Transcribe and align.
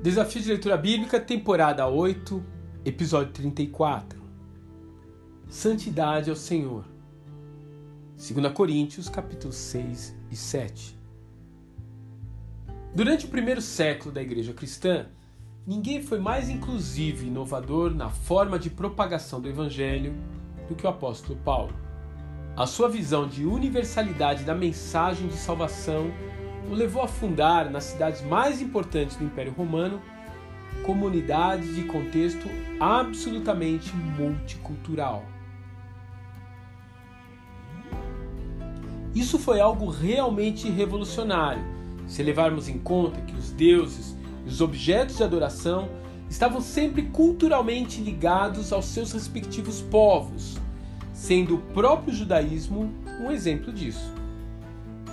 Desafio 0.00 0.40
de 0.40 0.48
Leitura 0.50 0.76
Bíblica, 0.76 1.18
temporada 1.18 1.84
8, 1.88 2.40
episódio 2.84 3.32
34. 3.32 4.22
Santidade 5.48 6.30
ao 6.30 6.36
Senhor. 6.36 6.84
2 8.16 8.52
Coríntios, 8.52 9.08
capítulos 9.08 9.56
6 9.56 10.16
e 10.30 10.36
7. 10.36 10.96
Durante 12.94 13.26
o 13.26 13.28
primeiro 13.28 13.60
século 13.60 14.12
da 14.14 14.22
igreja 14.22 14.52
cristã, 14.52 15.06
ninguém 15.66 16.00
foi 16.00 16.20
mais 16.20 16.48
inclusivo 16.48 17.24
e 17.24 17.26
inovador 17.26 17.92
na 17.92 18.08
forma 18.08 18.56
de 18.56 18.70
propagação 18.70 19.40
do 19.40 19.48
evangelho 19.48 20.14
do 20.68 20.76
que 20.76 20.86
o 20.86 20.90
apóstolo 20.90 21.36
Paulo. 21.44 21.74
A 22.56 22.68
sua 22.68 22.88
visão 22.88 23.26
de 23.26 23.44
universalidade 23.44 24.44
da 24.44 24.54
mensagem 24.54 25.26
de 25.26 25.36
salvação 25.36 26.12
o 26.70 26.74
levou 26.74 27.02
a 27.02 27.08
fundar 27.08 27.70
nas 27.70 27.84
cidades 27.84 28.22
mais 28.22 28.60
importantes 28.60 29.16
do 29.16 29.24
Império 29.24 29.52
Romano 29.52 30.00
comunidades 30.82 31.74
de 31.74 31.82
contexto 31.84 32.48
absolutamente 32.78 33.94
multicultural. 33.94 35.24
Isso 39.14 39.38
foi 39.38 39.60
algo 39.60 39.88
realmente 39.88 40.70
revolucionário, 40.70 41.62
se 42.06 42.22
levarmos 42.22 42.68
em 42.68 42.78
conta 42.78 43.20
que 43.22 43.34
os 43.34 43.50
deuses 43.50 44.16
e 44.46 44.48
os 44.48 44.60
objetos 44.60 45.16
de 45.16 45.24
adoração 45.24 45.88
estavam 46.30 46.60
sempre 46.60 47.02
culturalmente 47.02 48.00
ligados 48.00 48.72
aos 48.72 48.84
seus 48.84 49.12
respectivos 49.12 49.80
povos, 49.80 50.58
sendo 51.12 51.56
o 51.56 51.58
próprio 51.58 52.14
judaísmo 52.14 52.92
um 53.20 53.30
exemplo 53.30 53.72
disso. 53.72 54.17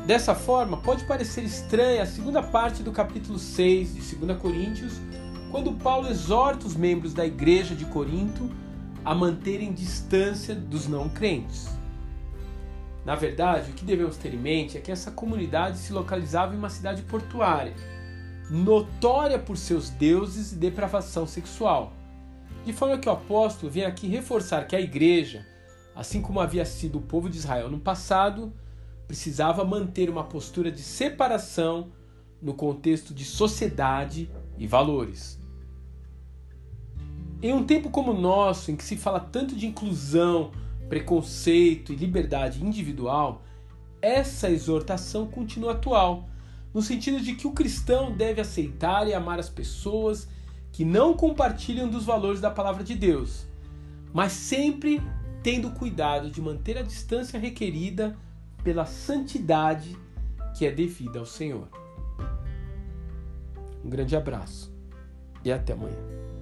Dessa 0.06 0.36
forma, 0.36 0.78
pode 0.78 1.04
parecer 1.06 1.44
estranha 1.44 2.04
a 2.04 2.06
segunda 2.06 2.44
parte 2.44 2.84
do 2.84 2.92
capítulo 2.92 3.40
6 3.40 3.96
de 3.96 4.16
2 4.16 4.40
Coríntios, 4.40 5.02
quando 5.50 5.74
Paulo 5.74 6.08
exorta 6.08 6.68
os 6.68 6.76
membros 6.76 7.12
da 7.12 7.26
igreja 7.26 7.74
de 7.74 7.86
Corinto 7.86 8.52
a 9.04 9.16
manterem 9.16 9.74
distância 9.74 10.54
dos 10.54 10.88
não 10.88 11.10
crentes. 11.10 11.70
Na 13.04 13.16
verdade, 13.16 13.72
o 13.72 13.74
que 13.74 13.84
devemos 13.84 14.16
ter 14.16 14.32
em 14.32 14.38
mente 14.38 14.78
é 14.78 14.82
que 14.82 14.92
essa 14.92 15.10
comunidade 15.10 15.80
se 15.80 15.92
localizava 15.92 16.54
em 16.54 16.58
uma 16.60 16.70
cidade 16.70 17.02
portuária, 17.02 17.74
notória 18.48 19.40
por 19.40 19.58
seus 19.58 19.90
deuses 19.90 20.52
e 20.52 20.56
depravação 20.56 21.26
sexual. 21.26 21.94
De 22.64 22.74
forma 22.74 23.00
que 23.00 23.10
o 23.10 23.12
apóstolo 23.12 23.72
vem 23.72 23.86
aqui 23.86 24.08
reforçar 24.08 24.68
que 24.68 24.76
a 24.76 24.82
igreja, 24.82 25.44
assim 25.96 26.22
como 26.22 26.40
havia 26.40 26.64
sido 26.64 27.00
o 27.00 27.02
povo 27.02 27.28
de 27.28 27.38
Israel 27.38 27.72
no 27.72 27.80
passado, 27.80 28.54
precisava 29.08 29.64
manter 29.64 30.10
uma 30.10 30.24
postura 30.24 30.72
de 30.72 30.82
separação 30.82 31.92
no 32.42 32.54
contexto 32.54 33.14
de 33.14 33.24
sociedade 33.24 34.30
e 34.58 34.68
valores. 34.68 35.40
Em 37.42 37.54
um 37.54 37.64
tempo 37.64 37.90
como 37.90 38.12
o 38.12 38.20
nosso, 38.20 38.72
em 38.72 38.76
que 38.76 38.84
se 38.84 38.98
fala 38.98 39.20
tanto 39.20 39.56
de 39.56 39.68
inclusão, 39.68 40.52
preconceito 40.90 41.94
e 41.94 41.96
liberdade 41.96 42.64
individual, 42.64 43.42
essa 44.02 44.50
exortação 44.50 45.28
continua 45.28 45.74
atual, 45.74 46.28
no 46.74 46.82
sentido 46.82 47.20
de 47.22 47.36
que 47.36 47.48
o 47.48 47.52
cristão 47.52 48.12
deve 48.12 48.42
aceitar 48.42 49.08
e 49.08 49.14
amar 49.14 49.40
as 49.40 49.50
pessoas 49.50 50.28
que 50.72 50.84
não 50.84 51.14
compartilham 51.14 51.90
dos 51.90 52.04
valores 52.04 52.42
da 52.42 52.52
palavra 52.52 52.84
de 52.84 52.96
Deus, 52.96 53.46
mas 54.14 54.32
sempre 54.32 55.02
tendo 55.42 55.72
cuidado 55.72 56.30
de 56.30 56.42
manter 56.42 56.78
a 56.78 56.82
distância 56.82 57.40
requerida 57.40 58.18
pela 58.66 58.86
santidade 58.86 59.96
que 60.58 60.66
é 60.66 60.72
devida 60.72 61.20
ao 61.20 61.26
Senhor. 61.26 61.70
Um 63.84 63.90
grande 63.90 64.16
abraço 64.16 64.76
e 65.44 65.52
até 65.52 65.74
amanhã. 65.74 66.35